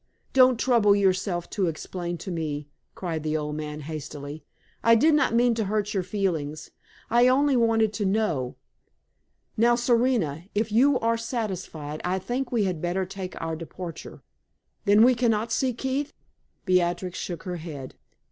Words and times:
Don't 0.33 0.59
trouble 0.59 0.95
yourself 0.95 1.47
to 1.51 1.67
explain 1.67 2.17
to 2.17 2.31
me," 2.31 2.67
cried 2.95 3.21
the 3.21 3.37
old 3.37 3.55
man, 3.55 3.81
hastily. 3.81 4.43
"I 4.83 4.95
did 4.95 5.13
not 5.13 5.35
mean 5.35 5.53
to 5.53 5.65
hurt 5.65 5.93
your 5.93 6.01
feelings. 6.01 6.71
I 7.11 7.27
only 7.27 7.55
wanted 7.55 7.93
to 7.93 8.05
know. 8.07 8.55
Now, 9.57 9.75
Serena, 9.75 10.45
if 10.55 10.71
you 10.71 10.97
are 11.01 11.17
satisfied, 11.17 12.01
I 12.03 12.17
think 12.17 12.51
we 12.51 12.63
had 12.63 12.81
better 12.81 13.05
take 13.05 13.39
our 13.39 13.55
departure. 13.55 14.23
Then 14.85 15.03
we 15.03 15.13
can 15.13 15.29
not 15.29 15.51
see 15.51 15.71
Keith?" 15.71 16.13
Beatrix 16.65 17.19
shook 17.19 17.43
her 17.43 17.57
head. 17.57 17.93